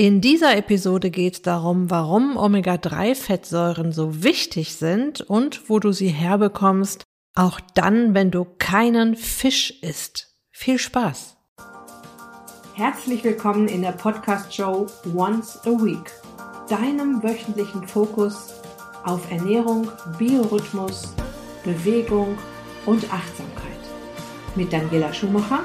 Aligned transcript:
In 0.00 0.22
dieser 0.22 0.56
Episode 0.56 1.10
geht 1.10 1.34
es 1.34 1.42
darum, 1.42 1.90
warum 1.90 2.38
Omega-3-Fettsäuren 2.38 3.92
so 3.92 4.22
wichtig 4.22 4.74
sind 4.76 5.20
und 5.20 5.68
wo 5.68 5.78
du 5.78 5.92
sie 5.92 6.08
herbekommst, 6.08 7.04
auch 7.34 7.60
dann, 7.74 8.14
wenn 8.14 8.30
du 8.30 8.46
keinen 8.56 9.14
Fisch 9.14 9.82
isst. 9.82 10.34
Viel 10.52 10.78
Spaß! 10.78 11.36
Herzlich 12.76 13.22
willkommen 13.24 13.68
in 13.68 13.82
der 13.82 13.92
Podcast-Show 13.92 14.86
Once 15.14 15.58
a 15.66 15.70
Week, 15.72 16.10
deinem 16.70 17.22
wöchentlichen 17.22 17.86
Fokus 17.86 18.54
auf 19.04 19.30
Ernährung, 19.30 19.86
Biorhythmus, 20.16 21.12
Bewegung 21.62 22.38
und 22.86 23.04
Achtsamkeit. 23.12 23.82
Mit 24.56 24.72
Daniela 24.72 25.12
Schumacher 25.12 25.60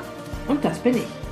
und 0.50 0.66
das 0.66 0.78
bin 0.80 0.98
ich. 0.98 1.25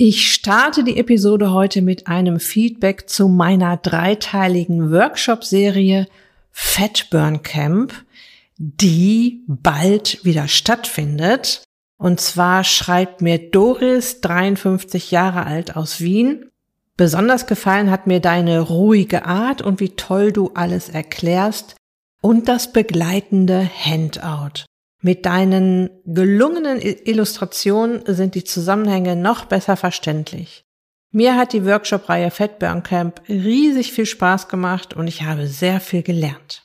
Ich 0.00 0.32
starte 0.32 0.84
die 0.84 0.96
Episode 0.96 1.50
heute 1.50 1.82
mit 1.82 2.06
einem 2.06 2.38
Feedback 2.38 3.10
zu 3.10 3.26
meiner 3.26 3.76
dreiteiligen 3.76 4.92
Workshop-Serie 4.92 6.06
Fat 6.52 7.08
Burn 7.10 7.42
Camp, 7.42 7.92
die 8.58 9.42
bald 9.48 10.24
wieder 10.24 10.46
stattfindet. 10.46 11.64
Und 11.96 12.20
zwar 12.20 12.62
schreibt 12.62 13.22
mir 13.22 13.50
Doris, 13.50 14.20
53 14.20 15.10
Jahre 15.10 15.46
alt 15.46 15.74
aus 15.74 16.00
Wien. 16.00 16.48
Besonders 16.96 17.48
gefallen 17.48 17.90
hat 17.90 18.06
mir 18.06 18.20
deine 18.20 18.60
ruhige 18.60 19.26
Art 19.26 19.62
und 19.62 19.80
wie 19.80 19.96
toll 19.96 20.30
du 20.30 20.52
alles 20.54 20.88
erklärst 20.88 21.74
und 22.20 22.46
das 22.46 22.72
begleitende 22.72 23.68
Handout. 23.68 24.64
Mit 25.00 25.26
deinen 25.26 25.90
gelungenen 26.04 26.80
Illustrationen 26.80 28.02
sind 28.06 28.34
die 28.34 28.44
Zusammenhänge 28.44 29.14
noch 29.14 29.44
besser 29.44 29.76
verständlich. 29.76 30.64
Mir 31.10 31.36
hat 31.36 31.52
die 31.52 31.64
Workshop-Reihe 31.64 32.30
Fatburn 32.30 32.82
Camp 32.82 33.22
riesig 33.28 33.92
viel 33.92 34.06
Spaß 34.06 34.48
gemacht 34.48 34.94
und 34.94 35.06
ich 35.06 35.22
habe 35.22 35.46
sehr 35.46 35.80
viel 35.80 36.02
gelernt. 36.02 36.64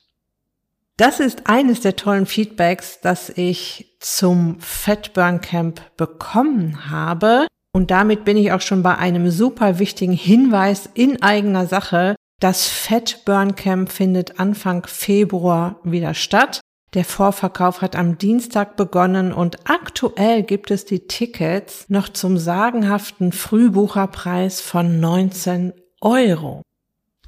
Das 0.97 1.19
ist 1.19 1.47
eines 1.47 1.81
der 1.81 1.95
tollen 1.95 2.25
Feedbacks, 2.25 2.99
das 3.01 3.29
ich 3.29 3.95
zum 3.99 4.59
Fatburn 4.59 5.41
Camp 5.41 5.81
bekommen 5.97 6.89
habe. 6.89 7.47
Und 7.71 7.89
damit 7.89 8.25
bin 8.25 8.37
ich 8.37 8.51
auch 8.51 8.61
schon 8.61 8.83
bei 8.83 8.97
einem 8.97 9.31
super 9.31 9.79
wichtigen 9.79 10.13
Hinweis 10.13 10.89
in 10.93 11.21
eigener 11.21 11.65
Sache. 11.65 12.15
Das 12.39 12.67
Fatburn 12.67 13.55
Camp 13.55 13.91
findet 13.91 14.39
Anfang 14.39 14.85
Februar 14.85 15.79
wieder 15.83 16.13
statt. 16.13 16.59
Der 16.93 17.05
Vorverkauf 17.05 17.81
hat 17.81 17.95
am 17.95 18.19
Dienstag 18.19 18.75
begonnen 18.75 19.33
und 19.33 19.67
aktuell 19.67 20.43
gibt 20.43 20.69
es 20.69 20.85
die 20.85 21.07
Tickets 21.07 21.85
noch 21.89 22.07
zum 22.07 22.37
sagenhaften 22.37 23.31
Frühbucherpreis 23.31 24.61
von 24.61 24.99
19 24.99 25.73
Euro. 26.01 26.61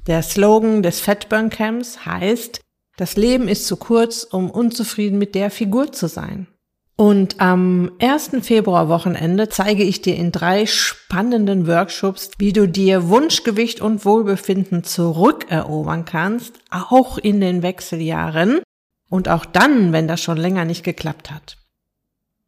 Der 0.06 0.22
Slogan 0.22 0.84
des 0.84 1.00
Fatburn 1.00 1.50
Camps 1.50 2.06
heißt, 2.06 2.60
das 2.96 3.16
Leben 3.16 3.48
ist 3.48 3.66
zu 3.66 3.76
kurz, 3.76 4.22
um 4.22 4.50
unzufrieden 4.50 5.18
mit 5.18 5.34
der 5.34 5.50
Figur 5.50 5.90
zu 5.90 6.06
sein. 6.06 6.46
Und 6.94 7.40
am 7.40 7.90
1. 8.00 8.36
Februar-Wochenende 8.42 9.48
zeige 9.48 9.82
ich 9.82 10.00
dir 10.00 10.14
in 10.14 10.32
drei 10.32 10.64
spannenden 10.64 11.66
Workshops, 11.66 12.30
wie 12.38 12.52
du 12.52 12.68
dir 12.68 13.08
Wunschgewicht 13.08 13.80
und 13.80 14.04
Wohlbefinden 14.04 14.84
zurückerobern 14.84 16.04
kannst, 16.04 16.54
auch 16.70 17.18
in 17.18 17.40
den 17.40 17.62
Wechseljahren. 17.62 18.60
Und 19.08 19.28
auch 19.28 19.44
dann, 19.44 19.92
wenn 19.92 20.08
das 20.08 20.20
schon 20.20 20.36
länger 20.36 20.64
nicht 20.64 20.82
geklappt 20.82 21.30
hat. 21.30 21.56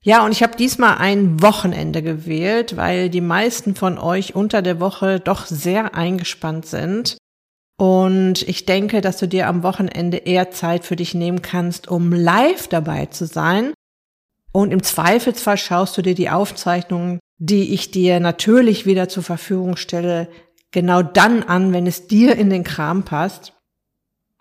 Ja, 0.01 0.25
und 0.25 0.33
ich 0.33 0.43
habe 0.43 0.57
diesmal 0.57 0.99
ein 0.99 1.43
Wochenende 1.43 2.03
gewählt, 2.03 2.77
weil 2.77 3.11
die 3.11 3.21
meisten 3.21 3.75
von 3.75 3.99
euch 3.99 4.35
unter 4.35 4.63
der 4.63 4.81
Woche 4.81 5.21
doch 5.21 5.47
sehr 5.47 5.95
eingespannt 5.95 6.67
sind. 6.67 7.19
Und 7.77 8.43
ich 8.49 8.65
denke, 8.65 9.01
dass 9.01 9.19
du 9.19 9.29
dir 9.29 9.49
am 9.49 9.63
Wochenende 9.63 10.19
eher 10.19 10.51
Zeit 10.51 10.85
für 10.85 10.97
dich 10.97 11.15
nehmen 11.15 11.43
kannst, 11.43 11.89
um 11.89 12.13
live 12.13 12.69
dabei 12.69 13.07
zu 13.07 13.27
sein. 13.27 13.73
Und 14.53 14.73
im 14.73 14.83
Zweifelsfall 14.83 15.59
schaust 15.59 15.97
du 15.97 16.03
dir 16.03 16.15
die 16.15 16.31
Aufzeichnungen, 16.31 17.21
die 17.39 17.73
ich 17.73 17.91
dir 17.91 18.19
natürlich 18.19 18.87
wieder 18.87 19.09
zur 19.09 19.23
Verfügung 19.23 19.77
stelle, 19.77 20.29
genau 20.73 21.03
dann 21.03 21.43
an, 21.43 21.73
wenn 21.73 21.87
es 21.87 22.09
dir 22.09 22.37
in 22.37 22.51
den 22.51 22.65
Kram 22.65 23.05
passt. 23.05 23.53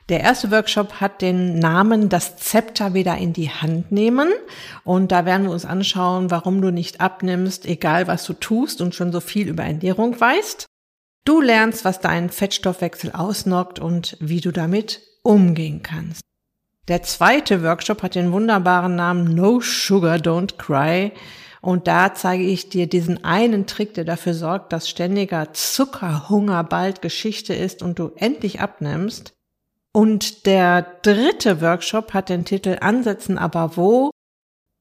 Der 0.10 0.22
erste 0.22 0.52
Workshop 0.52 1.02
hat 1.02 1.22
den 1.22 1.60
Namen 1.60 2.08
Das 2.08 2.38
Zepter 2.38 2.94
wieder 2.94 3.18
in 3.18 3.34
die 3.34 3.50
Hand 3.50 3.92
nehmen. 3.92 4.30
Und 4.86 5.12
da 5.12 5.26
werden 5.26 5.44
wir 5.44 5.52
uns 5.52 5.66
anschauen, 5.66 6.32
warum 6.32 6.62
du 6.62 6.72
nicht 6.72 7.02
abnimmst, 7.02 7.66
egal 7.66 8.08
was 8.08 8.24
du 8.24 8.34
tust 8.34 8.80
und 8.80 8.96
schon 8.96 9.12
so 9.12 9.20
viel 9.20 9.50
über 9.50 9.64
Ernährung 9.64 10.18
weißt. 10.18 10.66
Du 11.26 11.42
lernst, 11.42 11.84
was 11.84 12.00
deinen 12.00 12.30
Fettstoffwechsel 12.30 13.12
ausnockt 13.12 13.80
und 13.80 14.16
wie 14.22 14.40
du 14.40 14.52
damit 14.52 15.02
umgehen 15.24 15.84
kannst. 15.84 16.22
Der 16.88 17.04
zweite 17.04 17.62
Workshop 17.64 18.02
hat 18.02 18.16
den 18.16 18.32
wunderbaren 18.32 18.96
Namen 18.96 19.36
No 19.36 19.60
Sugar, 19.60 20.16
Don't 20.16 20.56
Cry. 20.58 21.12
Und 21.60 21.88
da 21.88 22.14
zeige 22.16 22.44
ich 22.44 22.70
dir 22.70 22.88
diesen 22.88 23.26
einen 23.26 23.68
Trick, 23.68 23.94
der 23.94 24.06
dafür 24.06 24.34
sorgt, 24.34 24.72
dass 24.72 24.88
ständiger 24.88 25.52
Zuckerhunger 25.52 26.64
bald 26.64 27.02
Geschichte 27.02 27.54
ist 27.54 27.84
und 27.84 28.00
du 28.00 28.12
endlich 28.16 28.62
abnimmst. 28.62 29.37
Und 29.94 30.46
der 30.46 30.84
dritte 31.02 31.62
Workshop 31.62 32.14
hat 32.14 32.30
den 32.30 32.46
Titel 32.46 32.78
Ansetzen 32.82 33.38
aber 33.38 33.78
wo? 33.78 34.12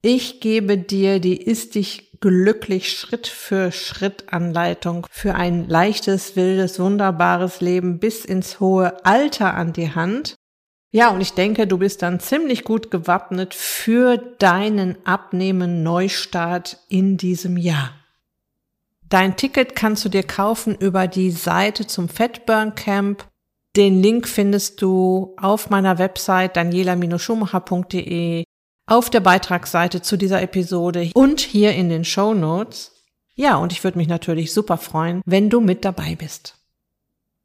Ich 0.02 0.40
gebe 0.40 0.78
dir 0.78 1.20
die 1.20 1.36
Ist 1.36 1.74
dich 1.74 2.06
glücklich 2.20 2.92
Schritt 2.92 3.26
für 3.26 3.72
Schritt 3.72 4.32
Anleitung 4.32 5.06
für 5.10 5.34
ein 5.34 5.68
leichtes, 5.68 6.36
wildes, 6.36 6.78
wunderbares 6.78 7.60
Leben 7.60 7.98
bis 7.98 8.24
ins 8.24 8.60
hohe 8.60 9.04
Alter 9.04 9.54
an 9.54 9.72
die 9.72 9.94
Hand. 9.94 10.36
Ja, 10.92 11.10
und 11.10 11.20
ich 11.20 11.32
denke, 11.32 11.66
du 11.66 11.78
bist 11.78 12.02
dann 12.02 12.20
ziemlich 12.20 12.64
gut 12.64 12.90
gewappnet 12.90 13.54
für 13.54 14.16
deinen 14.16 14.96
Abnehmen 15.04 15.82
Neustart 15.82 16.78
in 16.88 17.16
diesem 17.16 17.56
Jahr. 17.56 17.90
Dein 19.08 19.36
Ticket 19.36 19.76
kannst 19.76 20.04
du 20.04 20.08
dir 20.08 20.22
kaufen 20.22 20.74
über 20.74 21.06
die 21.06 21.30
Seite 21.30 21.86
zum 21.86 22.08
Fatburn 22.08 22.74
Camp 22.74 23.28
den 23.76 24.02
Link 24.02 24.26
findest 24.26 24.80
du 24.82 25.34
auf 25.36 25.70
meiner 25.70 25.98
Website 25.98 26.56
daniela-schumacher.de, 26.56 28.44
auf 28.86 29.10
der 29.10 29.20
Beitragsseite 29.20 30.00
zu 30.02 30.16
dieser 30.16 30.40
Episode 30.42 31.10
und 31.14 31.40
hier 31.40 31.72
in 31.74 31.88
den 31.88 32.04
Show 32.04 32.34
Notes. 32.34 32.92
Ja, 33.34 33.56
und 33.56 33.72
ich 33.72 33.84
würde 33.84 33.98
mich 33.98 34.08
natürlich 34.08 34.52
super 34.52 34.78
freuen, 34.78 35.20
wenn 35.26 35.50
du 35.50 35.60
mit 35.60 35.84
dabei 35.84 36.14
bist. 36.14 36.54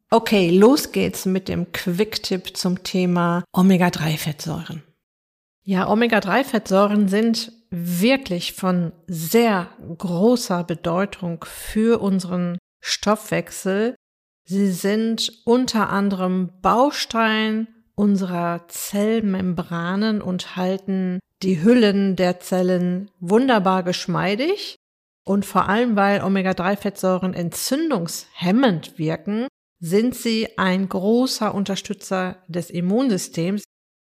Okay, 0.10 0.50
los 0.50 0.92
geht's 0.92 1.26
mit 1.26 1.48
dem 1.48 1.72
Quick-Tipp 1.72 2.56
zum 2.56 2.84
Thema 2.84 3.44
Omega-3-Fettsäuren. 3.54 4.84
Ja, 5.64 5.90
Omega-3-Fettsäuren 5.90 7.08
sind 7.08 7.52
wirklich 7.70 8.54
von 8.54 8.92
sehr 9.08 9.68
großer 9.98 10.64
Bedeutung 10.64 11.46
für 11.46 12.02
unseren 12.02 12.58
Stoffwechsel, 12.82 13.96
Sie 14.44 14.72
sind 14.72 15.32
unter 15.46 15.90
anderem 15.90 16.50
Baustein 16.62 17.68
unserer 17.96 18.68
Zellmembranen 18.68 20.22
und 20.22 20.56
halten 20.56 21.20
die 21.44 21.64
Hüllen 21.64 22.16
der 22.16 22.40
Zellen 22.40 23.12
wunderbar 23.20 23.84
geschmeidig. 23.84 24.76
Und 25.24 25.46
vor 25.46 25.70
allem, 25.70 25.96
weil 25.96 26.24
Omega-3-Fettsäuren 26.24 27.34
entzündungshemmend 27.34 28.98
wirken, 28.98 29.48
sind 29.80 30.16
sie 30.16 30.58
ein 30.58 30.90
großer 30.90 31.54
Unterstützer 31.54 32.38
des 32.48 32.70
Immunsystems. 32.70 33.64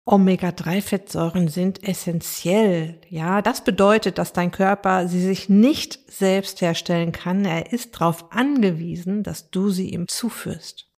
Omega-3-Fettsäuren 0.06 1.48
sind 1.48 1.82
essentiell. 1.88 3.00
Ja, 3.08 3.40
das 3.40 3.64
bedeutet, 3.64 4.18
dass 4.18 4.34
dein 4.34 4.50
Körper 4.50 5.08
sie 5.08 5.22
sich 5.22 5.48
nicht 5.48 5.98
selbst 6.10 6.60
herstellen 6.60 7.12
kann. 7.12 7.46
Er 7.46 7.72
ist 7.72 7.94
darauf 7.94 8.30
angewiesen, 8.30 9.22
dass 9.22 9.50
du 9.50 9.70
sie 9.70 9.88
ihm 9.90 10.06
zuführst. 10.06 10.90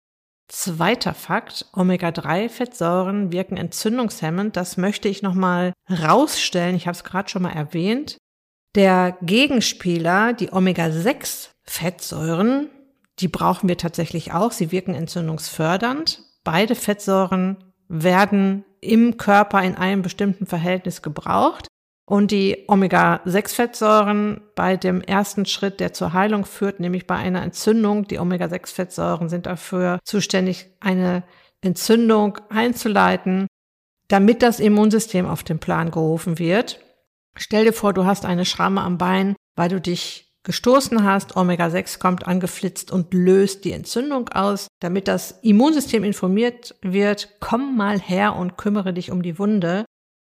Zweiter 0.49 1.13
Fakt, 1.13 1.67
Omega-3-Fettsäuren 1.73 3.31
wirken 3.31 3.55
entzündungshemmend. 3.57 4.57
Das 4.57 4.77
möchte 4.77 5.07
ich 5.07 5.21
nochmal 5.21 5.73
rausstellen. 5.89 6.75
Ich 6.75 6.87
habe 6.87 6.95
es 6.95 7.03
gerade 7.03 7.29
schon 7.29 7.43
mal 7.43 7.53
erwähnt. 7.53 8.17
Der 8.75 9.17
Gegenspieler, 9.21 10.33
die 10.33 10.51
Omega-6-Fettsäuren, 10.51 12.69
die 13.19 13.29
brauchen 13.29 13.69
wir 13.69 13.77
tatsächlich 13.77 14.33
auch. 14.33 14.51
Sie 14.51 14.71
wirken 14.71 14.93
entzündungsfördernd. 14.93 16.21
Beide 16.43 16.75
Fettsäuren 16.75 17.66
werden 17.89 18.65
im 18.81 19.17
Körper 19.17 19.61
in 19.63 19.75
einem 19.75 20.01
bestimmten 20.01 20.45
Verhältnis 20.45 21.01
gebraucht. 21.01 21.67
Und 22.09 22.31
die 22.31 22.63
Omega-6-Fettsäuren 22.67 24.41
bei 24.55 24.77
dem 24.77 25.01
ersten 25.01 25.45
Schritt, 25.45 25.81
der 25.81 25.91
zur 25.91 26.13
Heilung 26.13 26.45
führt, 26.45 26.79
nämlich 26.79 27.05
bei 27.05 27.15
einer 27.15 27.43
Entzündung, 27.43 28.07
die 28.07 28.19
Omega-6-Fettsäuren 28.19 29.27
sind 29.27 29.45
dafür 29.45 29.99
zuständig, 30.05 30.67
eine 30.79 31.23
Entzündung 31.59 32.37
einzuleiten, 32.49 33.47
damit 34.07 34.41
das 34.41 34.61
Immunsystem 34.61 35.25
auf 35.25 35.43
den 35.43 35.59
Plan 35.59 35.91
gerufen 35.91 36.39
wird. 36.39 36.79
Stell 37.35 37.65
dir 37.65 37.73
vor, 37.73 37.91
du 37.93 38.05
hast 38.05 38.25
eine 38.25 38.45
Schramme 38.45 38.81
am 38.81 38.97
Bein, 38.97 39.35
weil 39.57 39.67
du 39.67 39.81
dich 39.81 40.26
gestoßen 40.47 41.03
hast. 41.03 41.37
Omega-6 41.37 41.99
kommt 41.99 42.25
angeflitzt 42.25 42.91
und 42.91 43.13
löst 43.13 43.65
die 43.65 43.73
Entzündung 43.73 44.29
aus. 44.29 44.67
Damit 44.79 45.07
das 45.07 45.39
Immunsystem 45.43 46.03
informiert 46.03 46.73
wird, 46.81 47.35
komm 47.39 47.77
mal 47.77 47.99
her 47.99 48.35
und 48.35 48.57
kümmere 48.57 48.93
dich 48.93 49.11
um 49.11 49.21
die 49.21 49.37
Wunde. 49.37 49.85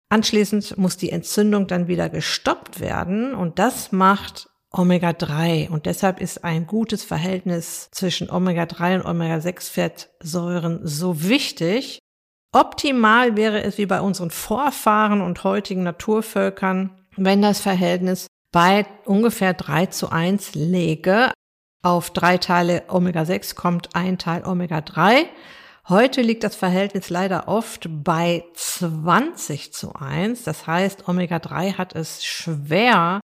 Anschließend 0.09 0.79
muss 0.79 0.97
die 0.97 1.11
Entzündung 1.11 1.67
dann 1.67 1.87
wieder 1.87 2.09
gestoppt 2.09 2.81
werden 2.81 3.35
und 3.35 3.59
das 3.59 3.93
macht 3.93 4.49
Omega-3 4.73 5.69
und 5.69 5.87
deshalb 5.87 6.21
ist 6.21 6.45
ein 6.45 6.67
gutes 6.67 7.05
Verhältnis 7.05 7.89
zwischen 7.93 8.31
Omega-3 8.31 8.97
und 8.97 9.07
Omega-6-Fettsäuren 9.07 10.81
so 10.83 11.23
wichtig. 11.25 11.99
Optimal 12.53 13.37
wäre 13.37 13.63
es 13.63 13.79
wie 13.79 13.87
bei 13.87 14.01
unseren 14.01 14.31
Vorfahren 14.31 15.21
und 15.21 15.45
heutigen 15.45 15.83
Naturvölkern, 15.83 17.07
wenn 17.17 17.43
das 17.43 17.61
Verhältnis 17.61 18.29
bei 18.53 18.87
ungefähr 19.05 19.55
3 19.55 19.87
zu 19.87 20.11
1 20.11 20.55
lege. 20.55 21.31
Auf 21.83 22.11
drei 22.11 22.39
Teile 22.39 22.85
Omega-6 22.89 23.55
kommt 23.55 23.95
ein 23.95 24.19
Teil 24.19 24.45
Omega-3. 24.45 25.27
Heute 25.89 26.21
liegt 26.21 26.43
das 26.43 26.57
Verhältnis 26.57 27.11
leider 27.11 27.47
oft 27.47 27.89
bei 27.89 28.45
20 28.55 29.73
zu 29.73 29.95
1. 29.95 30.43
Das 30.43 30.67
heißt, 30.67 31.09
Omega-3 31.09 31.79
hat 31.79 31.95
es 31.95 32.25
schwer, 32.25 33.21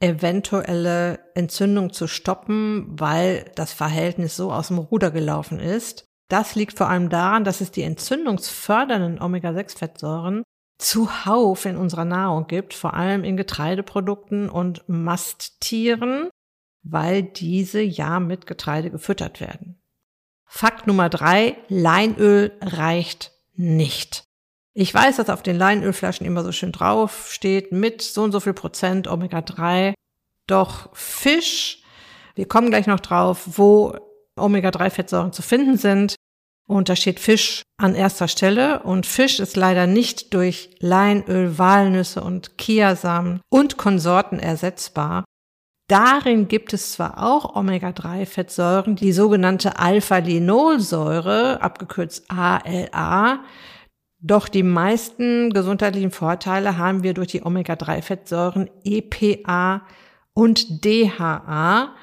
eventuelle 0.00 1.18
Entzündung 1.34 1.92
zu 1.92 2.06
stoppen, 2.06 2.86
weil 2.88 3.50
das 3.56 3.72
Verhältnis 3.72 4.36
so 4.36 4.52
aus 4.52 4.68
dem 4.68 4.78
Ruder 4.78 5.10
gelaufen 5.10 5.58
ist. 5.58 6.04
Das 6.28 6.54
liegt 6.54 6.76
vor 6.76 6.88
allem 6.88 7.08
daran, 7.08 7.44
dass 7.44 7.60
es 7.60 7.70
die 7.70 7.82
entzündungsfördernden 7.82 9.20
Omega-6-Fettsäuren 9.20 10.42
zuhauf 10.78 11.64
in 11.64 11.76
unserer 11.76 12.04
Nahrung 12.04 12.46
gibt, 12.46 12.74
vor 12.74 12.94
allem 12.94 13.24
in 13.24 13.36
Getreideprodukten 13.36 14.48
und 14.50 14.88
Masttieren, 14.88 16.28
weil 16.82 17.22
diese 17.22 17.80
ja 17.80 18.20
mit 18.20 18.46
Getreide 18.46 18.90
gefüttert 18.90 19.40
werden. 19.40 19.80
Fakt 20.44 20.86
Nummer 20.86 21.08
drei, 21.08 21.56
Leinöl 21.68 22.52
reicht 22.60 23.32
nicht. 23.54 24.22
Ich 24.74 24.92
weiß, 24.92 25.16
dass 25.16 25.30
auf 25.30 25.42
den 25.42 25.56
Leinölflaschen 25.56 26.26
immer 26.26 26.44
so 26.44 26.52
schön 26.52 26.72
drauf 26.72 27.28
steht, 27.30 27.72
mit 27.72 28.02
so 28.02 28.22
und 28.22 28.32
so 28.32 28.40
viel 28.40 28.52
Prozent 28.52 29.08
Omega-3. 29.08 29.94
Doch 30.46 30.94
Fisch, 30.94 31.82
wir 32.34 32.46
kommen 32.46 32.68
gleich 32.68 32.86
noch 32.86 33.00
drauf, 33.00 33.42
wo 33.56 33.96
Omega-3-Fettsäuren 34.36 35.32
zu 35.32 35.40
finden 35.40 35.78
sind, 35.78 36.16
und 36.66 36.88
da 36.88 36.96
steht 36.96 37.20
Fisch 37.20 37.62
an 37.78 37.94
erster 37.94 38.28
Stelle. 38.28 38.82
Und 38.82 39.06
Fisch 39.06 39.38
ist 39.38 39.56
leider 39.56 39.86
nicht 39.86 40.34
durch 40.34 40.70
Leinöl, 40.80 41.58
Walnüsse 41.58 42.22
und 42.22 42.58
Kiasamen 42.58 43.40
und 43.48 43.76
Konsorten 43.76 44.38
ersetzbar. 44.38 45.24
Darin 45.88 46.48
gibt 46.48 46.72
es 46.72 46.92
zwar 46.92 47.22
auch 47.22 47.54
Omega-3-Fettsäuren, 47.54 48.96
die 48.96 49.12
sogenannte 49.12 49.78
Alpha-Linolsäure, 49.78 51.62
abgekürzt 51.62 52.28
ALA, 52.28 53.44
doch 54.18 54.48
die 54.48 54.64
meisten 54.64 55.50
gesundheitlichen 55.50 56.10
Vorteile 56.10 56.76
haben 56.76 57.04
wir 57.04 57.14
durch 57.14 57.28
die 57.28 57.44
Omega-3-Fettsäuren 57.44 58.68
EPA 58.82 59.82
und 60.32 60.84
DHA, 60.84 61.94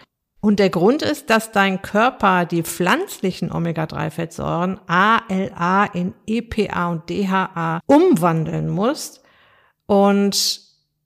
und 0.44 0.60
der 0.60 0.70
Grund 0.70 1.04
ist, 1.04 1.30
dass 1.30 1.54
dein 1.54 1.82
Körper 1.82 2.44
die 2.44 2.64
pflanzlichen 2.64 3.50
Omega-3-Fettsäuren 3.50 4.78
ALA 4.88 5.86
in 5.94 6.14
EPA 6.28 6.90
und 6.90 7.10
DHA 7.10 7.80
umwandeln 7.86 8.68
muss 8.68 9.22
und 9.86 10.60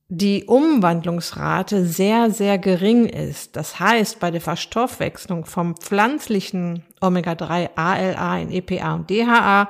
die 0.10 0.46
Umwandlungsrate 0.46 1.86
sehr, 1.86 2.32
sehr 2.32 2.58
gering 2.58 3.06
ist. 3.06 3.56
Das 3.56 3.80
heißt, 3.80 4.20
bei 4.20 4.32
der 4.32 4.42
Verstoffwechslung 4.42 5.46
vom 5.46 5.76
pflanzlichen 5.76 6.84
Omega-3 7.00 7.70
ALA 7.76 8.40
in 8.40 8.52
EPA 8.52 8.96
und 8.96 9.08
DHA 9.12 9.70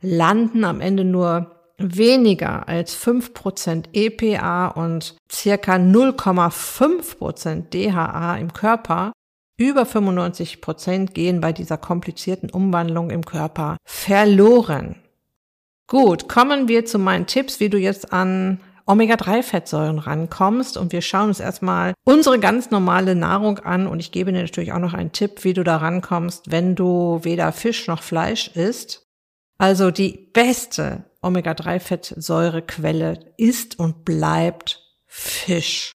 landen 0.00 0.64
am 0.64 0.80
Ende 0.80 1.04
nur 1.04 1.53
weniger 1.78 2.68
als 2.68 2.96
5% 2.96 3.86
EPA 3.92 4.68
und 4.68 5.16
circa 5.30 5.74
0,5% 5.74 7.70
DHA 7.70 8.36
im 8.36 8.52
Körper, 8.52 9.12
über 9.56 9.82
95% 9.82 11.12
gehen 11.12 11.40
bei 11.40 11.52
dieser 11.52 11.76
komplizierten 11.76 12.50
Umwandlung 12.50 13.10
im 13.10 13.24
Körper 13.24 13.76
verloren. 13.84 14.96
Gut, 15.86 16.28
kommen 16.28 16.66
wir 16.68 16.86
zu 16.86 16.98
meinen 16.98 17.26
Tipps, 17.26 17.60
wie 17.60 17.68
du 17.68 17.78
jetzt 17.78 18.12
an 18.12 18.60
Omega-3-Fettsäuren 18.86 19.98
rankommst. 19.98 20.76
Und 20.76 20.92
wir 20.92 21.02
schauen 21.02 21.28
uns 21.28 21.40
erstmal 21.40 21.94
unsere 22.04 22.38
ganz 22.38 22.70
normale 22.70 23.14
Nahrung 23.14 23.58
an. 23.60 23.86
Und 23.86 24.00
ich 24.00 24.12
gebe 24.12 24.32
dir 24.32 24.42
natürlich 24.42 24.72
auch 24.72 24.78
noch 24.78 24.94
einen 24.94 25.12
Tipp, 25.12 25.44
wie 25.44 25.52
du 25.52 25.62
da 25.62 25.76
rankommst, 25.76 26.50
wenn 26.50 26.74
du 26.74 27.20
weder 27.22 27.52
Fisch 27.52 27.86
noch 27.86 28.02
Fleisch 28.02 28.48
isst. 28.54 29.02
Also 29.58 29.90
die 29.90 30.30
beste 30.32 31.04
Omega-3-Fettsäurequelle 31.22 33.34
ist 33.36 33.78
und 33.78 34.04
bleibt 34.04 34.80
Fisch. 35.06 35.92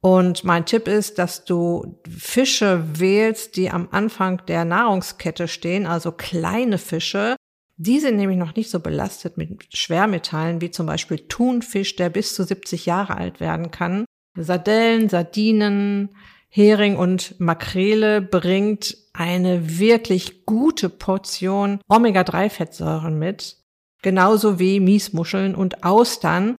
Und 0.00 0.44
mein 0.44 0.66
Tipp 0.66 0.86
ist, 0.86 1.18
dass 1.18 1.44
du 1.44 2.00
Fische 2.08 3.00
wählst, 3.00 3.56
die 3.56 3.70
am 3.70 3.88
Anfang 3.90 4.44
der 4.46 4.64
Nahrungskette 4.64 5.48
stehen, 5.48 5.86
also 5.86 6.12
kleine 6.12 6.78
Fische, 6.78 7.34
Die 7.80 8.00
sind 8.00 8.16
nämlich 8.16 8.38
noch 8.38 8.56
nicht 8.56 8.70
so 8.70 8.80
belastet 8.80 9.38
mit 9.38 9.64
Schwermetallen 9.72 10.60
wie 10.60 10.72
zum 10.72 10.86
Beispiel 10.86 11.18
Thunfisch, 11.28 11.94
der 11.94 12.10
bis 12.10 12.34
zu 12.34 12.42
70 12.42 12.86
Jahre 12.86 13.16
alt 13.16 13.38
werden 13.38 13.70
kann. 13.70 14.04
Sardellen, 14.36 15.08
Sardinen, 15.08 16.10
Hering 16.48 16.96
und 16.96 17.38
Makrele 17.38 18.22
bringt 18.22 18.96
eine 19.12 19.78
wirklich 19.78 20.46
gute 20.46 20.88
Portion 20.88 21.80
Omega-3-Fettsäuren 21.88 23.18
mit, 23.18 23.58
genauso 24.02 24.58
wie 24.58 24.80
Miesmuscheln 24.80 25.54
und 25.54 25.84
Austern. 25.84 26.56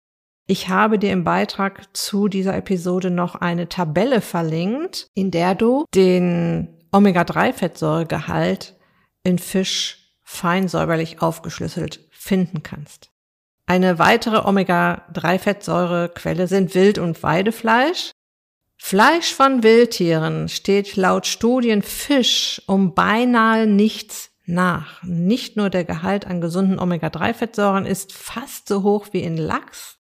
Ich 0.47 0.69
habe 0.69 0.99
dir 0.99 1.13
im 1.13 1.25
Beitrag 1.25 1.97
zu 1.97 2.29
dieser 2.29 2.57
Episode 2.57 3.11
noch 3.11 3.35
eine 3.35 3.69
Tabelle 3.69 4.21
verlinkt, 4.21 5.07
in 5.15 5.31
der 5.31 5.55
du 5.55 5.85
den 5.95 6.69
Omega-3-Fettsäuregehalt 6.91 8.77
in 9.23 9.39
Fisch 9.39 10.15
fein 10.23 10.69
säuberlich 10.69 11.23
aufgeschlüsselt 11.23 12.01
finden 12.11 12.63
kannst. 12.63 13.11
Eine 13.67 13.99
weitere 13.99 14.47
Omega-3-Fettsäurequelle 14.47 16.47
sind 16.47 16.75
Wild- 16.75 16.99
und 16.99 17.23
Weidefleisch. 17.23 18.13
Fleisch 18.79 19.35
von 19.35 19.63
Wildtieren 19.63 20.49
steht 20.49 20.97
laut 20.97 21.27
Studien 21.27 21.83
Fisch 21.83 22.63
um 22.67 22.95
beinahe 22.95 23.67
nichts 23.67 24.31
nach. 24.47 25.03
Nicht 25.03 25.57
nur 25.57 25.69
der 25.69 25.85
Gehalt 25.85 26.27
an 26.27 26.41
gesunden 26.41 26.79
Omega-3-Fettsäuren 26.79 27.85
ist 27.85 28.13
fast 28.13 28.69
so 28.69 28.83
hoch 28.83 29.09
wie 29.13 29.23
in 29.23 29.37
Lachs. 29.37 29.99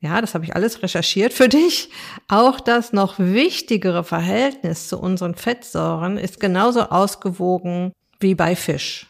Ja, 0.00 0.20
das 0.20 0.34
habe 0.34 0.44
ich 0.44 0.54
alles 0.54 0.82
recherchiert 0.82 1.32
für 1.32 1.48
dich. 1.48 1.90
Auch 2.28 2.60
das 2.60 2.92
noch 2.92 3.18
wichtigere 3.18 4.04
Verhältnis 4.04 4.88
zu 4.88 5.00
unseren 5.00 5.34
Fettsäuren 5.34 6.16
ist 6.18 6.38
genauso 6.38 6.82
ausgewogen 6.82 7.92
wie 8.20 8.36
bei 8.36 8.54
Fisch. 8.54 9.08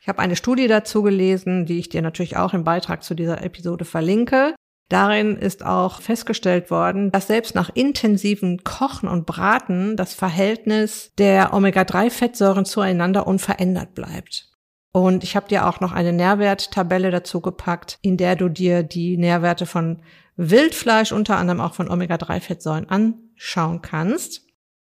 Ich 0.00 0.08
habe 0.08 0.18
eine 0.18 0.34
Studie 0.34 0.66
dazu 0.66 1.02
gelesen, 1.02 1.66
die 1.66 1.78
ich 1.78 1.88
dir 1.88 2.02
natürlich 2.02 2.36
auch 2.36 2.54
im 2.54 2.64
Beitrag 2.64 3.04
zu 3.04 3.14
dieser 3.14 3.42
Episode 3.42 3.84
verlinke. 3.84 4.54
Darin 4.88 5.36
ist 5.36 5.64
auch 5.64 6.00
festgestellt 6.00 6.70
worden, 6.70 7.10
dass 7.10 7.26
selbst 7.26 7.54
nach 7.56 7.70
intensiven 7.74 8.62
Kochen 8.62 9.08
und 9.08 9.26
Braten 9.26 9.96
das 9.96 10.14
Verhältnis 10.14 11.12
der 11.18 11.52
Omega-3-Fettsäuren 11.52 12.64
zueinander 12.64 13.26
unverändert 13.26 13.94
bleibt. 13.94 14.48
Und 14.92 15.24
ich 15.24 15.36
habe 15.36 15.48
dir 15.48 15.66
auch 15.66 15.80
noch 15.80 15.92
eine 15.92 16.12
Nährwerttabelle 16.12 17.10
dazu 17.10 17.40
gepackt, 17.40 17.98
in 18.00 18.16
der 18.16 18.36
du 18.36 18.48
dir 18.48 18.82
die 18.82 19.16
Nährwerte 19.16 19.66
von 19.66 20.02
Wildfleisch, 20.36 21.12
unter 21.12 21.36
anderem 21.36 21.60
auch 21.60 21.74
von 21.74 21.90
Omega-3-Fettsäuren 21.90 22.88
anschauen 22.88 23.82
kannst. 23.82 24.42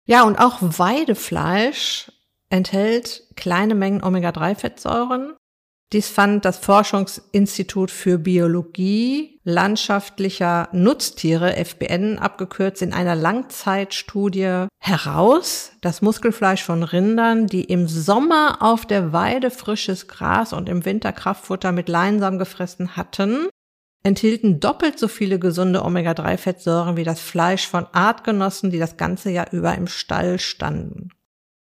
Ja, 0.05 0.23
und 0.25 0.39
auch 0.39 0.59
Weidefleisch 0.61 2.13
enthält 2.51 3.25
kleine 3.37 3.75
Mengen 3.75 4.03
Omega-3-Fettsäuren 4.03 5.35
dies 5.93 6.09
fand 6.09 6.45
das 6.45 6.59
Forschungsinstitut 6.59 7.91
für 7.91 8.19
Biologie 8.19 9.41
landschaftlicher 9.43 10.69
Nutztiere, 10.73 11.57
FBN 11.57 12.19
abgekürzt, 12.19 12.83
in 12.83 12.93
einer 12.93 13.15
Langzeitstudie 13.15 14.67
heraus. 14.79 15.73
Das 15.81 16.03
Muskelfleisch 16.03 16.63
von 16.63 16.83
Rindern, 16.83 17.47
die 17.47 17.65
im 17.65 17.89
Sommer 17.89 18.59
auf 18.61 18.85
der 18.85 19.15
Weide 19.15 19.51
frisches 19.51 20.07
Gras 20.07 20.53
und 20.53 20.69
im 20.69 20.85
Winter 20.85 21.13
Kraftfutter 21.13 21.73
mit 21.73 21.89
Leinsam 21.89 22.39
gefressen 22.39 22.95
hatten, 22.97 23.49
enthielten 24.03 24.61
doppelt 24.61 24.99
so 24.99 25.09
viele 25.09 25.39
gesunde 25.39 25.83
Omega-3-Fettsäuren 25.83 26.97
wie 26.97 27.05
das 27.05 27.21
Fleisch 27.21 27.67
von 27.67 27.87
Artgenossen, 27.93 28.71
die 28.71 28.79
das 28.79 28.99
ganze 28.99 29.31
Jahr 29.31 29.51
über 29.53 29.75
im 29.75 29.87
Stall 29.87 30.39
standen. 30.39 31.11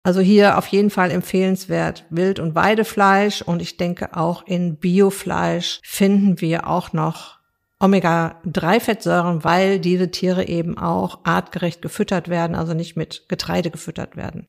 Also 0.08 0.22
hier 0.22 0.58
auf 0.58 0.68
jeden 0.68 0.90
Fall 0.90 1.12
empfehlenswert 1.12 2.06
Wild- 2.10 2.40
und 2.40 2.56
Weidefleisch 2.56 3.42
und 3.42 3.62
ich 3.62 3.76
denke 3.76 4.16
auch 4.16 4.48
in 4.48 4.78
Biofleisch 4.78 5.82
finden 5.84 6.40
wir 6.40 6.70
auch 6.70 6.94
noch 6.94 7.40
Omega-3-Fettsäuren, 7.82 9.44
weil 9.44 9.82
diese 9.82 10.10
Tiere 10.10 10.48
eben 10.48 10.78
auch 10.78 11.26
artgerecht 11.26 11.82
gefüttert 11.82 12.30
werden, 12.30 12.56
also 12.56 12.74
nicht 12.74 12.96
mit 12.96 13.28
Getreide 13.28 13.70
gefüttert 13.70 14.16
werden. 14.16 14.48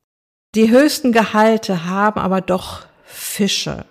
Die 0.55 0.69
höchsten 0.69 1.11
Gehalte 1.11 1.83
haben 1.83 2.21
aber 2.21 2.39
doch 2.39 2.85
Fische. 3.03 3.83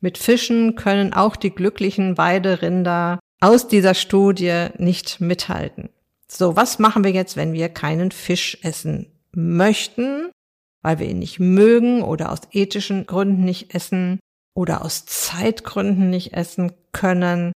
Mit 0.00 0.16
Fischen 0.16 0.74
können 0.74 1.12
auch 1.12 1.36
die 1.36 1.50
glücklichen 1.50 2.16
Weiderinder 2.16 3.18
aus 3.42 3.68
dieser 3.68 3.92
Studie 3.92 4.68
nicht 4.78 5.20
mithalten. 5.20 5.90
So, 6.28 6.56
was 6.56 6.78
machen 6.78 7.04
wir 7.04 7.10
jetzt, 7.10 7.36
wenn 7.36 7.52
wir 7.52 7.68
keinen 7.68 8.10
Fisch 8.10 8.56
essen 8.62 9.12
möchten? 9.32 10.30
Weil 10.84 10.98
wir 10.98 11.08
ihn 11.08 11.18
nicht 11.18 11.40
mögen 11.40 12.02
oder 12.02 12.30
aus 12.30 12.42
ethischen 12.52 13.06
Gründen 13.06 13.42
nicht 13.42 13.74
essen 13.74 14.20
oder 14.54 14.84
aus 14.84 15.06
Zeitgründen 15.06 16.10
nicht 16.10 16.34
essen 16.34 16.72
können. 16.92 17.52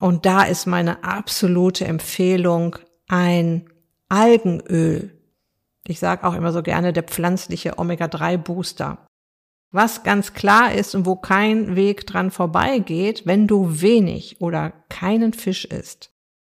Und 0.00 0.26
da 0.26 0.42
ist 0.42 0.66
meine 0.66 1.04
absolute 1.04 1.86
Empfehlung 1.86 2.76
ein 3.06 3.70
Algenöl. 4.08 5.16
Ich 5.86 6.00
sage 6.00 6.26
auch 6.26 6.34
immer 6.34 6.52
so 6.52 6.62
gerne 6.62 6.92
der 6.92 7.04
pflanzliche 7.04 7.78
Omega-3-Booster. 7.78 9.06
Was 9.70 10.02
ganz 10.02 10.34
klar 10.34 10.74
ist 10.74 10.96
und 10.96 11.06
wo 11.06 11.14
kein 11.14 11.76
Weg 11.76 12.04
dran 12.08 12.32
vorbeigeht, 12.32 13.26
wenn 13.26 13.46
du 13.46 13.80
wenig 13.80 14.40
oder 14.40 14.72
keinen 14.88 15.34
Fisch 15.34 15.64
isst, 15.64 16.10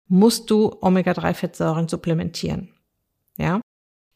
musst 0.09 0.49
du 0.49 0.75
Omega-3-Fettsäuren 0.81 1.87
supplementieren. 1.87 2.73
Ja? 3.37 3.61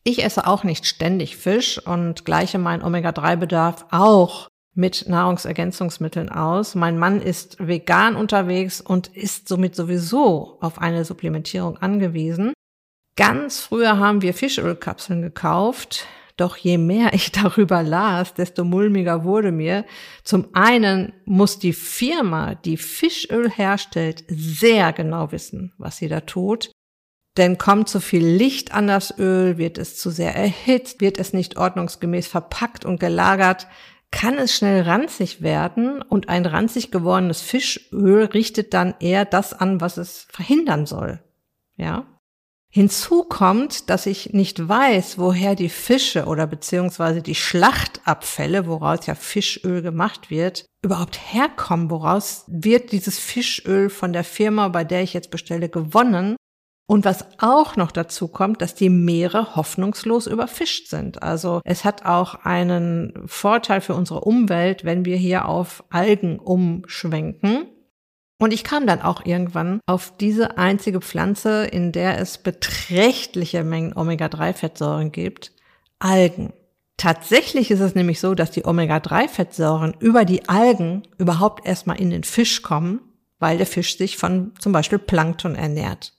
Ich 0.04 0.24
esse 0.24 0.48
auch 0.48 0.64
nicht 0.64 0.88
ständig 0.88 1.38
Fisch 1.38 1.78
und 1.78 2.26
gleiche 2.26 2.58
meinen 2.58 2.84
Omega-3-Bedarf 2.84 3.86
auch 3.92 4.48
mit 4.74 5.08
Nahrungsergänzungsmitteln 5.08 6.30
aus. 6.30 6.76
Mein 6.76 6.98
Mann 6.98 7.22
ist 7.22 7.58
vegan 7.60 8.16
unterwegs 8.16 8.82
und 8.82 9.10
ist 9.10 9.48
somit 9.48 9.76
sowieso 9.76 10.58
auf 10.62 10.80
eine 10.80 11.06
Supplementierung 11.06 11.78
angewiesen. 11.78 12.54
Ganz 13.16 13.60
früher 13.60 14.00
haben 14.00 14.22
wir 14.22 14.34
Fischölkapseln 14.34 15.22
gekauft, 15.22 16.08
doch 16.38 16.58
je 16.58 16.80
mehr 16.80 17.14
ich 17.14 17.32
darüber 17.44 17.84
las, 17.84 18.34
desto 18.34 18.64
mulmiger 18.64 19.24
wurde 19.24 19.52
mir. 19.52 19.86
Zum 20.24 20.48
einen 20.54 21.14
muss 21.26 21.60
die 21.60 21.74
Firma, 21.74 22.56
die 22.56 22.78
Fischöl 22.78 23.52
herstellt, 23.52 24.24
sehr 24.28 24.94
genau 24.94 25.32
wissen, 25.32 25.74
was 25.78 25.98
sie 25.98 26.08
da 26.08 26.22
tut. 26.22 26.71
Denn 27.38 27.58
kommt 27.58 27.88
zu 27.88 28.02
viel 28.02 28.26
Licht 28.26 28.74
an 28.74 28.88
das 28.88 29.18
Öl, 29.18 29.58
wird 29.58 29.78
es 29.78 29.98
zu 29.98 30.10
sehr 30.10 30.36
erhitzt, 30.36 31.00
wird 31.00 31.18
es 31.18 31.32
nicht 31.32 31.58
ordnungsgemäß 31.58 32.28
verpackt 32.28 32.84
und 32.84 33.00
gelagert, 33.00 33.68
kann 34.12 34.38
es 34.38 34.54
schnell 34.54 34.82
ranzig 34.82 35.42
werden 35.42 36.02
und 36.02 36.28
ein 36.28 36.46
ranzig 36.46 36.92
gewordenes 36.92 37.42
Fischöl 37.42 38.26
richtet 38.26 38.74
dann 38.74 38.94
eher 39.00 39.24
das 39.24 39.54
an, 39.54 39.80
was 39.80 39.96
es 39.96 40.28
verhindern 40.30 40.86
soll. 40.86 41.24
Ja? 41.78 42.06
Hinzu 42.74 43.24
kommt, 43.24 43.90
dass 43.90 44.06
ich 44.06 44.32
nicht 44.32 44.68
weiß, 44.68 45.18
woher 45.18 45.56
die 45.56 45.70
Fische 45.70 46.26
oder 46.26 46.48
beziehungsweise 46.48 47.22
die 47.22 47.36
Schlachtabfälle, 47.36 48.66
woraus 48.66 49.08
ja 49.08 49.16
Fischöl 49.16 49.82
gemacht 49.82 50.30
wird, 50.30 50.66
überhaupt 50.82 51.20
herkommen. 51.34 51.90
Woraus 51.90 52.46
wird 52.48 52.94
dieses 52.94 53.20
Fischöl 53.20 53.90
von 53.90 54.14
der 54.14 54.24
Firma, 54.24 54.70
bei 54.70 54.86
der 54.86 55.04
ich 55.04 55.14
jetzt 55.14 55.32
bestelle, 55.32 55.68
gewonnen? 55.68 56.38
Und 56.92 57.06
was 57.06 57.24
auch 57.38 57.78
noch 57.78 57.94
dazu 57.94 58.28
kommt, 58.28 58.62
dass 58.62 58.76
die 58.76 58.90
Meere 58.90 59.56
hoffnungslos 59.56 60.28
überfischt 60.28 60.90
sind. 60.90 61.24
Also 61.24 61.62
es 61.64 61.86
hat 61.86 62.06
auch 62.06 62.44
einen 62.44 63.14
Vorteil 63.28 63.80
für 63.80 63.96
unsere 63.96 64.20
Umwelt, 64.20 64.84
wenn 64.84 65.06
wir 65.06 65.16
hier 65.16 65.46
auf 65.48 65.86
Algen 65.90 66.38
umschwenken. 66.38 67.68
Und 68.40 68.52
ich 68.52 68.66
kam 68.66 68.88
dann 68.88 69.02
auch 69.02 69.26
irgendwann 69.26 69.80
auf 69.86 70.12
diese 70.20 70.58
einzige 70.58 71.00
Pflanze, 71.00 71.64
in 71.64 71.94
der 71.94 72.20
es 72.20 72.40
beträchtliche 72.40 73.64
Mengen 73.64 73.96
Omega-3-Fettsäuren 73.96 75.14
gibt, 75.14 75.54
Algen. 76.00 76.52
Tatsächlich 76.98 77.72
ist 77.72 77.80
es 77.80 77.96
nämlich 77.96 78.20
so, 78.20 78.36
dass 78.36 78.52
die 78.52 78.66
Omega-3-Fettsäuren 78.66 79.96
über 80.02 80.26
die 80.26 80.50
Algen 80.50 81.04
überhaupt 81.18 81.66
erstmal 81.66 82.02
in 82.02 82.10
den 82.10 82.26
Fisch 82.26 82.62
kommen, 82.62 83.00
weil 83.40 83.58
der 83.60 83.68
Fisch 83.68 83.98
sich 83.98 84.18
von 84.18 84.52
zum 84.60 84.74
Beispiel 84.74 85.00
Plankton 85.00 85.56
ernährt. 85.56 86.18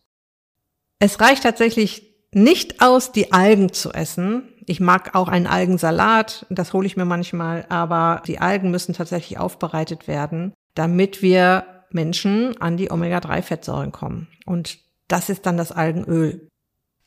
Es 1.03 1.19
reicht 1.19 1.43
tatsächlich 1.43 2.15
nicht 2.33 2.81
aus, 2.81 3.11
die 3.11 3.33
Algen 3.33 3.73
zu 3.73 3.91
essen. 3.91 4.53
Ich 4.67 4.79
mag 4.79 5.17
auch 5.17 5.27
einen 5.27 5.49
Algensalat, 5.49 6.47
das 6.49 6.73
hole 6.73 6.87
ich 6.87 6.97
mir 6.97 7.05
manchmal, 7.05 7.67
aber 7.71 8.23
die 8.29 8.39
Algen 8.39 8.71
müssen 8.71 8.95
tatsächlich 8.95 9.37
aufbereitet 9.37 10.07
werden, 10.07 10.55
damit 10.77 11.21
wir 11.21 11.65
Menschen 11.91 12.57
an 12.61 12.77
die 12.77 12.93
Omega-3-Fettsäuren 12.93 13.91
kommen. 13.91 14.29
Und 14.47 14.79
das 15.09 15.29
ist 15.29 15.45
dann 15.45 15.57
das 15.57 15.73
Algenöl. 15.73 16.47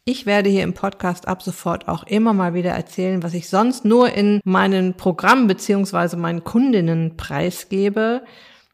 Ich 0.03 0.25
werde 0.25 0.49
hier 0.49 0.63
im 0.63 0.73
Podcast 0.73 1.29
ab 1.29 1.41
sofort 1.41 1.87
auch 1.87 2.03
immer 2.03 2.33
mal 2.33 2.53
wieder 2.53 2.71
erzählen, 2.71 3.23
was 3.23 3.33
ich 3.33 3.47
sonst 3.47 3.85
nur 3.85 4.11
in 4.11 4.41
meinen 4.43 4.95
Programmen 4.95 5.47
beziehungsweise 5.47 6.17
meinen 6.17 6.43
Kundinnen 6.43 7.15
preisgebe, 7.15 8.25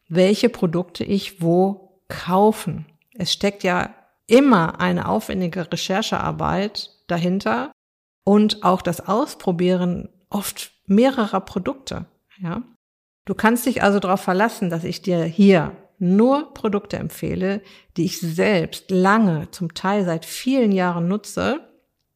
welche 0.09 0.49
Produkte 0.49 1.03
ich 1.03 1.43
wo 1.43 1.99
kaufen. 2.07 2.87
Es 3.13 3.31
steckt 3.31 3.61
ja 3.63 3.91
immer 4.27 4.79
eine 4.79 5.07
aufwendige 5.07 5.71
Recherchearbeit 5.71 6.89
dahinter 7.07 7.71
und 8.23 8.63
auch 8.63 8.81
das 8.81 9.07
Ausprobieren 9.07 10.09
oft 10.29 10.71
mehrerer 10.85 11.41
Produkte, 11.41 12.05
ja. 12.41 12.63
Du 13.25 13.35
kannst 13.35 13.65
dich 13.65 13.83
also 13.83 13.99
darauf 13.99 14.21
verlassen, 14.21 14.69
dass 14.69 14.83
ich 14.83 15.01
dir 15.01 15.23
hier 15.23 15.75
nur 15.99 16.53
Produkte 16.55 16.97
empfehle, 16.97 17.61
die 17.95 18.05
ich 18.05 18.19
selbst 18.19 18.89
lange, 18.89 19.51
zum 19.51 19.75
Teil 19.75 20.03
seit 20.03 20.25
vielen 20.25 20.71
Jahren 20.71 21.07
nutze 21.07 21.59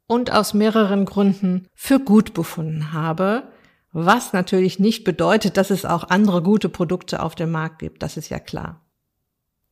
und 0.07 0.31
aus 0.31 0.55
mehreren 0.55 1.05
Gründen 1.05 1.67
für 1.75 1.99
gut 1.99 2.33
befunden 2.33 2.91
habe, 2.93 3.43
was 3.91 4.33
natürlich 4.33 4.79
nicht 4.79 5.03
bedeutet, 5.03 5.57
dass 5.57 5.69
es 5.69 5.85
auch 5.85 6.05
andere 6.05 6.41
gute 6.41 6.67
Produkte 6.67 7.21
auf 7.21 7.35
dem 7.35 7.51
Markt 7.51 7.79
gibt, 7.79 8.01
das 8.01 8.17
ist 8.17 8.29
ja 8.29 8.39
klar. 8.39 8.81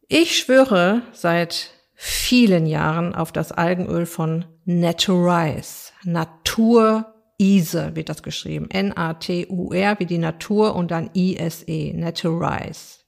Ich 0.08 0.38
schwöre 0.38 1.02
seit 1.12 1.72
vielen 1.96 2.66
Jahren 2.66 3.16
auf 3.16 3.32
das 3.32 3.52
Algenöl 3.52 4.06
von 4.06 4.46
Naturize. 4.66 5.92
Natur 6.04 7.14
Ise 7.40 7.96
wird 7.96 8.10
das 8.10 8.24
geschrieben. 8.24 8.70
N-A-T-U-R 8.70 10.00
wie 10.00 10.06
die 10.06 10.18
Natur 10.18 10.76
und 10.76 10.92
dann 10.92 11.10
I-S-E. 11.16 11.94
Naturize. 11.94 13.04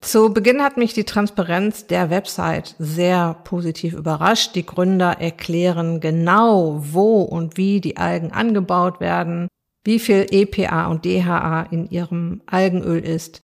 Zu 0.00 0.34
Beginn 0.34 0.62
hat 0.62 0.76
mich 0.76 0.92
die 0.92 1.04
Transparenz 1.04 1.86
der 1.86 2.10
Website 2.10 2.76
sehr 2.78 3.34
positiv 3.44 3.94
überrascht. 3.94 4.54
Die 4.54 4.66
Gründer 4.66 5.18
erklären 5.18 6.00
genau, 6.00 6.82
wo 6.92 7.22
und 7.22 7.56
wie 7.56 7.80
die 7.80 7.96
Algen 7.96 8.30
angebaut 8.30 9.00
werden, 9.00 9.48
wie 9.82 9.98
viel 9.98 10.26
EPA 10.30 10.88
und 10.88 11.06
DHA 11.06 11.68
in 11.70 11.88
ihrem 11.88 12.42
Algenöl 12.46 13.00
ist. 13.00 13.40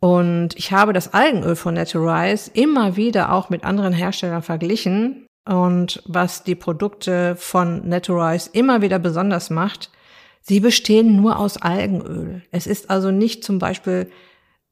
Und 0.00 0.56
ich 0.56 0.72
habe 0.72 0.92
das 0.92 1.12
Algenöl 1.12 1.56
von 1.56 1.74
Naturize 1.74 2.50
immer 2.54 2.96
wieder 2.96 3.32
auch 3.32 3.50
mit 3.50 3.64
anderen 3.64 3.92
Herstellern 3.92 4.42
verglichen. 4.42 5.26
Und 5.48 6.02
was 6.06 6.44
die 6.44 6.54
Produkte 6.54 7.34
von 7.36 7.88
Naturize 7.88 8.50
immer 8.52 8.82
wieder 8.82 8.98
besonders 8.98 9.50
macht, 9.50 9.90
sie 10.40 10.60
bestehen 10.60 11.16
nur 11.16 11.38
aus 11.38 11.56
Algenöl. 11.56 12.42
Es 12.50 12.66
ist 12.66 12.90
also 12.90 13.10
nicht 13.10 13.42
zum 13.44 13.58
Beispiel 13.58 14.10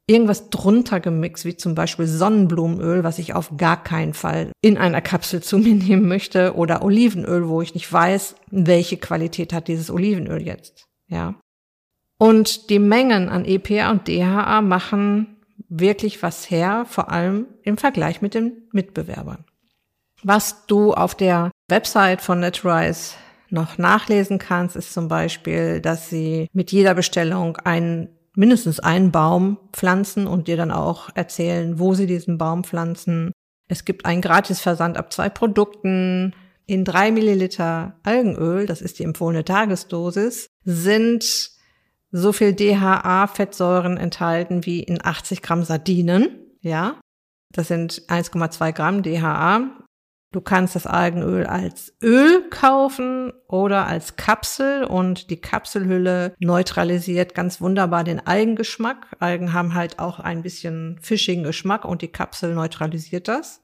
irgendwas 0.07 0.51
drunter 0.51 1.01
gemixt, 1.01 1.45
wie 1.45 1.57
zum 1.57 1.75
Beispiel 1.75 2.07
Sonnenblumenöl, 2.07 3.03
was 3.03 3.19
ich 3.19 3.35
auf 3.35 3.57
gar 3.57 3.83
keinen 3.83 4.15
Fall 4.15 4.53
in 4.61 4.79
einer 4.79 5.01
Kapsel 5.01 5.43
zu 5.43 5.59
mir 5.59 5.75
nehmen 5.75 6.07
möchte, 6.07 6.55
oder 6.55 6.85
Olivenöl, 6.85 7.49
wo 7.49 7.63
ich 7.63 7.75
nicht 7.75 7.93
weiß, 7.93 8.37
welche 8.51 8.99
Qualität 8.99 9.53
hat 9.53 9.69
dieses 9.69 9.91
Olivenöl 9.91 10.43
jetzt. 10.43 10.87
Ja. 11.09 11.35
Und 12.19 12.71
die 12.71 12.79
Mengen 12.79 13.29
an 13.29 13.45
EPA 13.45 13.91
und 13.91 14.09
DHA 14.09 14.63
machen 14.63 15.37
wirklich 15.69 16.23
was 16.23 16.51
her, 16.51 16.87
vor 16.89 17.11
allem 17.11 17.47
im 17.63 17.77
Vergleich 17.77 18.23
mit 18.23 18.35
den 18.35 18.69
Mitbewerbern. 18.73 19.45
Was 20.23 20.67
du 20.67 20.95
auf 20.95 21.15
der 21.15 21.51
Website 21.69 22.23
von 22.23 22.41
Naturize 22.41 23.15
noch 23.51 23.79
nachlesen 23.79 24.39
kannst, 24.39 24.77
ist 24.77 24.93
zum 24.93 25.09
Beispiel, 25.09 25.81
dass 25.81 26.09
sie 26.09 26.49
mit 26.53 26.73
jeder 26.73 26.95
Bestellung 26.95 27.57
einen 27.59 28.09
mindestens 28.35 28.81
einen 28.81 29.13
Baum 29.13 29.59
pflanzen 29.73 30.27
und 30.27 30.49
dir 30.49 30.57
dann 30.57 30.71
auch 30.71 31.09
erzählen, 31.15 31.79
wo 31.79 31.95
sie 31.95 32.07
diesen 32.07 32.39
Baum 32.39 32.65
pflanzen. 32.65 33.33
Es 33.69 33.85
gibt 33.85 34.05
einen 34.05 34.21
Gratisversand 34.21 34.97
ab 34.97 35.13
zwei 35.13 35.29
Produkten. 35.29 36.35
In 36.67 36.85
drei 36.85 37.13
Milliliter 37.13 37.97
Algenöl, 38.03 38.67
das 38.67 38.83
ist 38.83 38.99
die 38.99 39.05
empfohlene 39.05 39.45
Tagesdosis, 39.45 40.49
sind 40.65 41.56
so 42.11 42.33
viel 42.33 42.53
DHA-Fettsäuren 42.53 43.97
enthalten 43.97 44.65
wie 44.65 44.83
in 44.83 45.05
80 45.05 45.43
Gramm 45.43 45.65
Sardinen. 45.65 46.29
Ja, 46.61 47.01
das 47.53 47.69
sind 47.69 48.03
1,2 48.09 48.73
Gramm 48.73 49.03
DHA. 49.03 49.87
Du 50.33 50.41
kannst 50.41 50.75
das 50.75 50.87
Algenöl 50.87 51.47
als 51.47 51.95
Öl 52.03 52.51
kaufen 52.51 53.33
oder 53.49 53.87
als 53.87 54.17
Kapsel 54.17 54.85
und 54.85 55.31
die 55.31 55.41
Kapselhülle 55.41 56.35
neutralisiert 56.39 57.35
ganz 57.35 57.61
wunderbar 57.61 58.05
den 58.05 58.27
Algengeschmack. 58.27 59.17
Algen 59.19 59.53
haben 59.53 59.75
halt 59.75 59.99
auch 59.99 60.21
ein 60.21 60.43
bisschen 60.43 60.99
fischigen 61.01 61.45
Geschmack 61.45 61.85
und 61.85 62.03
die 62.03 62.09
Kapsel 62.13 62.55
neutralisiert 62.55 63.29
das. 63.29 63.63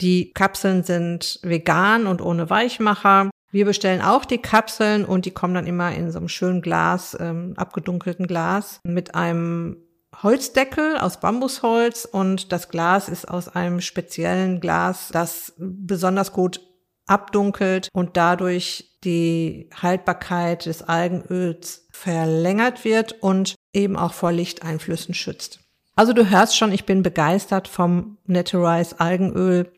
Die 0.00 0.32
Kapseln 0.32 0.82
sind 0.84 1.40
vegan 1.42 2.06
und 2.06 2.20
ohne 2.20 2.50
Weichmacher. 2.50 3.30
Wir 3.52 3.66
bestellen 3.66 4.00
auch 4.00 4.24
die 4.24 4.38
Kapseln 4.38 5.04
und 5.04 5.26
die 5.26 5.30
kommen 5.30 5.54
dann 5.54 5.66
immer 5.66 5.94
in 5.94 6.10
so 6.10 6.18
einem 6.18 6.28
schönen 6.28 6.62
Glas, 6.62 7.16
ähm, 7.20 7.52
abgedunkelten 7.56 8.26
Glas 8.26 8.80
mit 8.82 9.14
einem 9.14 9.76
Holzdeckel 10.22 10.96
aus 10.96 11.20
Bambusholz 11.20 12.06
und 12.10 12.50
das 12.50 12.70
Glas 12.70 13.10
ist 13.10 13.28
aus 13.28 13.48
einem 13.48 13.80
speziellen 13.80 14.60
Glas, 14.60 15.10
das 15.12 15.52
besonders 15.58 16.32
gut 16.32 16.60
abdunkelt 17.06 17.88
und 17.92 18.16
dadurch 18.16 18.96
die 19.04 19.68
Haltbarkeit 19.80 20.64
des 20.64 20.82
Algenöls 20.82 21.86
verlängert 21.90 22.84
wird 22.84 23.22
und 23.22 23.54
eben 23.74 23.96
auch 23.96 24.14
vor 24.14 24.32
Lichteinflüssen 24.32 25.12
schützt. 25.12 25.60
Also 25.94 26.14
du 26.14 26.30
hörst 26.30 26.56
schon, 26.56 26.72
ich 26.72 26.86
bin 26.86 27.02
begeistert 27.02 27.68
vom 27.68 28.16
Naturize 28.26 28.98
Algenöl. 28.98 29.70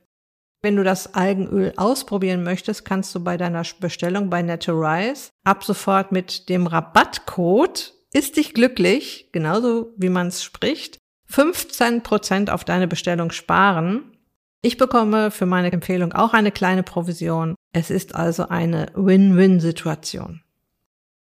Wenn 0.65 0.77
du 0.77 0.83
das 0.83 1.13
Algenöl 1.13 1.75
ausprobieren 1.77 2.43
möchtest, 2.43 2.87
kannst 2.87 3.15
du 3.15 3.23
bei 3.23 3.37
deiner 3.37 3.65
Bestellung 3.81 4.31
bei 4.31 4.41
Naturize 4.41 5.29
ab 5.45 5.63
sofort 5.63 6.11
mit 6.11 6.49
dem 6.49 6.67
Rabattcode 6.67 7.93
ist 8.15 8.39
dich 8.39 8.55
glücklich, 8.55 9.29
genauso 9.31 9.93
wie 9.99 10.09
man 10.09 10.29
es 10.29 10.43
spricht, 10.43 10.97
15 11.27 12.03
Prozent 12.03 12.49
auf 12.49 12.65
deine 12.65 12.89
Bestellung 12.89 13.31
sparen. 13.31 14.17
Ich 14.63 14.79
bekomme 14.79 15.31
für 15.31 15.45
meine 15.45 15.71
Empfehlung 15.71 16.15
auch 16.15 16.33
eine 16.33 16.51
kleine 16.51 16.83
Provision. 16.83 17.57
Es 17.75 17.91
ist 17.91 18.15
also 18.15 18.49
eine 18.49 18.87
Win-Win-Situation. 18.95 20.45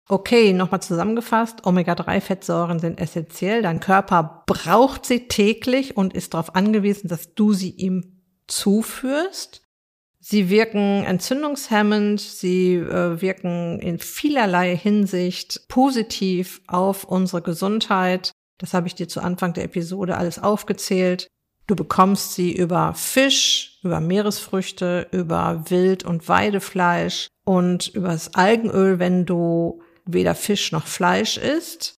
Okay, 0.08 0.54
nochmal 0.54 0.82
zusammengefasst. 0.82 1.66
Omega-3-Fettsäuren 1.66 2.80
sind 2.80 3.02
essentiell. 3.02 3.64
Dein 3.64 3.82
Körper 3.82 4.44
braucht 4.46 5.06
sie 5.06 5.28
täglich 5.28 5.98
und 5.98 6.14
ist 6.14 6.34
darauf 6.34 6.56
angewiesen, 6.56 7.10
dass 7.10 7.34
du 7.34 7.52
sie 7.52 7.72
ihm 7.72 8.15
zuführst. 8.48 9.62
Sie 10.20 10.50
wirken 10.50 11.04
entzündungshemmend, 11.04 12.20
sie 12.20 12.76
äh, 12.76 13.22
wirken 13.22 13.80
in 13.80 14.00
vielerlei 14.00 14.76
Hinsicht 14.76 15.68
positiv 15.68 16.62
auf 16.68 17.04
unsere 17.04 17.44
Gesundheit. 17.44 18.32
Das 18.58 18.74
habe 18.74 18.88
ich 18.88 18.96
dir 18.96 19.08
zu 19.08 19.22
Anfang 19.22 19.54
der 19.54 19.66
Episode 19.66 20.18
alles 20.18 20.40
aufgezählt. 20.40 21.28
Du 21.68 21.76
bekommst 21.76 22.34
sie 22.34 22.56
über 22.56 22.94
Fisch, 22.94 23.80
über 23.84 24.00
Meeresfrüchte, 24.00 25.08
über 25.12 25.64
Wild- 25.70 26.06
und 26.06 26.28
Weidefleisch 26.30 27.28
und 27.44 27.88
über 27.88 28.10
das 28.10 28.36
Algenöl, 28.36 29.00
wenn 29.00 29.26
du 29.26 29.82
weder 30.06 30.36
Fisch 30.36 30.72
noch 30.72 30.86
Fleisch 30.86 31.38
isst. 31.38 31.96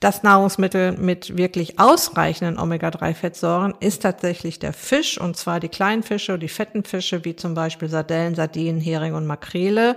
Das 0.00 0.22
Nahrungsmittel 0.22 0.92
mit 0.92 1.36
wirklich 1.36 1.78
ausreichenden 1.78 2.58
Omega-3-Fettsäuren 2.58 3.74
ist 3.80 4.00
tatsächlich 4.00 4.58
der 4.58 4.72
Fisch, 4.72 5.20
und 5.20 5.36
zwar 5.36 5.60
die 5.60 5.68
kleinen 5.68 6.02
Fische, 6.02 6.38
die 6.38 6.48
fetten 6.48 6.84
Fische, 6.84 7.26
wie 7.26 7.36
zum 7.36 7.52
Beispiel 7.52 7.90
Sardellen, 7.90 8.34
Sardinen, 8.34 8.80
Hering 8.80 9.12
und 9.12 9.26
Makrele. 9.26 9.96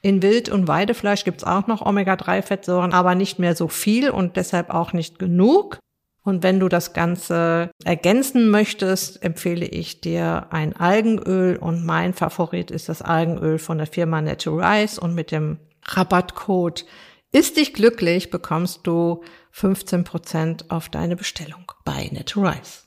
In 0.00 0.22
Wild- 0.22 0.48
und 0.48 0.68
Weidefleisch 0.68 1.24
gibt's 1.24 1.44
auch 1.44 1.66
noch 1.66 1.84
Omega-3-Fettsäuren, 1.84 2.94
aber 2.94 3.14
nicht 3.14 3.38
mehr 3.38 3.54
so 3.54 3.68
viel 3.68 4.08
und 4.08 4.38
deshalb 4.38 4.70
auch 4.70 4.94
nicht 4.94 5.18
genug. 5.18 5.78
Und 6.24 6.42
wenn 6.42 6.58
du 6.58 6.70
das 6.70 6.94
Ganze 6.94 7.70
ergänzen 7.84 8.48
möchtest, 8.48 9.22
empfehle 9.22 9.66
ich 9.66 10.00
dir 10.00 10.46
ein 10.48 10.74
Algenöl 10.74 11.56
und 11.56 11.84
mein 11.84 12.14
Favorit 12.14 12.70
ist 12.70 12.88
das 12.88 13.02
Algenöl 13.02 13.58
von 13.58 13.76
der 13.76 13.86
Firma 13.86 14.22
Naturize 14.22 14.98
und 14.98 15.14
mit 15.14 15.30
dem 15.30 15.58
Rabattcode 15.84 16.86
ist 17.32 17.56
dich 17.56 17.72
glücklich 17.72 18.30
bekommst 18.30 18.80
du 18.86 19.22
15% 19.54 20.70
auf 20.70 20.88
deine 20.88 21.16
Bestellung 21.16 21.72
bei 21.84 22.08
Naturize. 22.12 22.82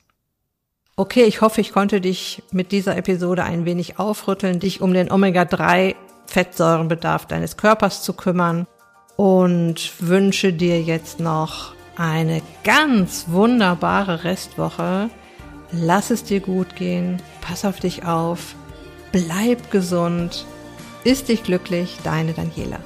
Okay, 0.96 1.24
ich 1.24 1.42
hoffe, 1.42 1.60
ich 1.60 1.74
konnte 1.74 2.00
dich 2.00 2.42
mit 2.52 2.72
dieser 2.72 2.96
Episode 2.96 3.44
ein 3.44 3.66
wenig 3.66 4.00
aufrütteln, 4.00 4.60
dich 4.60 4.82
um 4.82 4.94
den 4.94 5.12
Omega-3 5.12 5.96
Fettsäurenbedarf 6.28 7.26
deines 7.26 7.58
Körpers 7.58 8.02
zu 8.02 8.14
kümmern 8.14 8.66
und 9.18 9.92
wünsche 10.00 10.54
dir 10.54 10.82
jetzt 10.82 11.20
noch 11.20 11.74
eine 11.98 12.42
ganz 12.64 13.26
wunderbare 13.28 14.24
Restwoche. 14.24 15.10
Lass 15.72 16.12
es 16.12 16.24
dir 16.24 16.40
gut 16.40 16.76
gehen, 16.76 17.22
pass 17.42 17.66
auf 17.66 17.80
dich 17.80 18.06
auf, 18.06 18.56
bleib 19.12 19.72
gesund, 19.72 20.46
ist 21.04 21.28
dich 21.28 21.44
glücklich, 21.44 21.98
deine 22.04 22.34
Daniela. 22.34 22.80